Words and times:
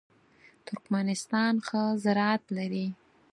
ترکمنستان 0.65 1.53
ښه 1.67 1.83
زراعت 2.03 2.43
لري. 2.57 2.87